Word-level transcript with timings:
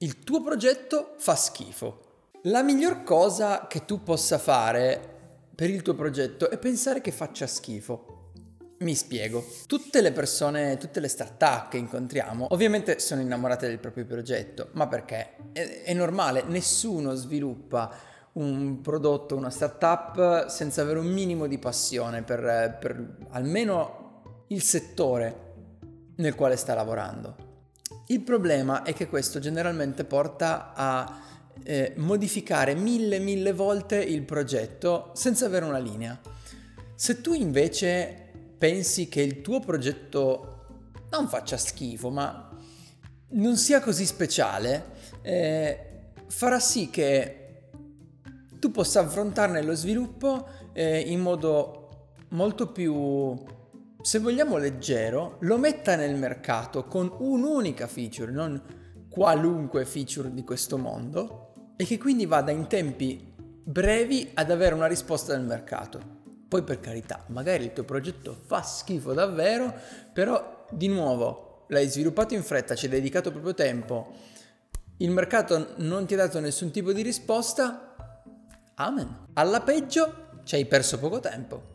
Il 0.00 0.24
tuo 0.24 0.42
progetto 0.42 1.14
fa 1.16 1.34
schifo. 1.34 2.00
La 2.42 2.62
miglior 2.62 3.02
cosa 3.02 3.66
che 3.66 3.86
tu 3.86 4.02
possa 4.02 4.36
fare 4.36 5.00
per 5.54 5.70
il 5.70 5.80
tuo 5.80 5.94
progetto 5.94 6.50
è 6.50 6.58
pensare 6.58 7.00
che 7.00 7.10
faccia 7.10 7.46
schifo. 7.46 8.32
Mi 8.80 8.94
spiego. 8.94 9.42
Tutte 9.66 10.02
le 10.02 10.12
persone, 10.12 10.76
tutte 10.76 11.00
le 11.00 11.08
start-up 11.08 11.70
che 11.70 11.78
incontriamo, 11.78 12.48
ovviamente 12.50 12.98
sono 12.98 13.22
innamorate 13.22 13.68
del 13.68 13.78
proprio 13.78 14.04
progetto, 14.04 14.68
ma 14.72 14.86
perché? 14.86 15.36
È, 15.52 15.84
è 15.84 15.94
normale, 15.94 16.42
nessuno 16.42 17.14
sviluppa 17.14 17.90
un 18.32 18.82
prodotto, 18.82 19.34
una 19.34 19.48
start-up 19.48 20.48
senza 20.48 20.82
avere 20.82 20.98
un 20.98 21.06
minimo 21.06 21.46
di 21.46 21.56
passione 21.56 22.22
per, 22.22 22.76
per 22.78 23.16
almeno 23.30 24.44
il 24.48 24.60
settore 24.60 25.54
nel 26.16 26.34
quale 26.34 26.56
sta 26.56 26.74
lavorando. 26.74 27.45
Il 28.08 28.20
problema 28.20 28.82
è 28.84 28.94
che 28.94 29.08
questo 29.08 29.40
generalmente 29.40 30.04
porta 30.04 30.72
a 30.74 31.20
eh, 31.64 31.94
modificare 31.96 32.74
mille 32.74 33.18
mille 33.18 33.52
volte 33.52 33.96
il 33.96 34.22
progetto 34.22 35.10
senza 35.14 35.46
avere 35.46 35.64
una 35.64 35.78
linea. 35.78 36.18
Se 36.94 37.20
tu 37.20 37.32
invece 37.32 38.30
pensi 38.56 39.08
che 39.08 39.22
il 39.22 39.40
tuo 39.40 39.58
progetto 39.58 40.52
non 41.10 41.28
faccia 41.28 41.56
schifo, 41.56 42.10
ma 42.10 42.48
non 43.30 43.56
sia 43.56 43.80
così 43.80 44.06
speciale, 44.06 44.84
eh, 45.22 45.80
farà 46.28 46.60
sì 46.60 46.90
che 46.90 47.46
tu 48.60 48.70
possa 48.70 49.00
affrontarne 49.00 49.62
lo 49.62 49.74
sviluppo 49.74 50.46
eh, 50.72 51.00
in 51.00 51.20
modo 51.20 52.12
molto 52.28 52.70
più 52.70 53.34
se 54.06 54.20
vogliamo 54.20 54.56
leggero, 54.56 55.36
lo 55.40 55.58
metta 55.58 55.96
nel 55.96 56.14
mercato 56.14 56.84
con 56.84 57.12
un'unica 57.18 57.88
feature, 57.88 58.30
non 58.30 58.62
qualunque 59.08 59.84
feature 59.84 60.32
di 60.32 60.44
questo 60.44 60.78
mondo, 60.78 61.72
e 61.76 61.84
che 61.84 61.98
quindi 61.98 62.24
vada 62.24 62.52
in 62.52 62.68
tempi 62.68 63.34
brevi 63.64 64.30
ad 64.34 64.52
avere 64.52 64.76
una 64.76 64.86
risposta 64.86 65.32
dal 65.32 65.44
mercato. 65.44 65.98
Poi 66.46 66.62
per 66.62 66.78
carità, 66.78 67.24
magari 67.30 67.64
il 67.64 67.72
tuo 67.72 67.82
progetto 67.82 68.32
fa 68.46 68.62
schifo 68.62 69.12
davvero, 69.12 69.74
però 70.12 70.66
di 70.70 70.86
nuovo 70.86 71.64
l'hai 71.70 71.88
sviluppato 71.88 72.34
in 72.34 72.44
fretta, 72.44 72.76
ci 72.76 72.84
hai 72.84 72.92
dedicato 72.92 73.32
proprio 73.32 73.54
tempo, 73.54 74.12
il 74.98 75.10
mercato 75.10 75.74
non 75.78 76.06
ti 76.06 76.14
ha 76.14 76.18
dato 76.18 76.38
nessun 76.38 76.70
tipo 76.70 76.92
di 76.92 77.02
risposta, 77.02 77.96
amen. 78.76 79.24
Alla 79.32 79.62
peggio 79.62 80.28
ci 80.44 80.54
hai 80.54 80.64
perso 80.66 81.00
poco 81.00 81.18
tempo. 81.18 81.74